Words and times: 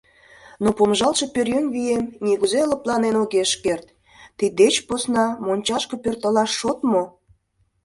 Но 0.63 0.69
помыжалтше 0.77 1.25
пӧръеҥ 1.33 1.65
вием 1.73 2.05
нигузе 2.25 2.61
лыпланен 2.69 3.15
огеш 3.23 3.51
керт, 3.63 3.85
тиддеч 4.37 4.75
посна 4.87 5.25
мончашке 5.45 5.95
пӧртылаш 6.03 6.51
шот 6.59 6.79
мо? 6.91 7.03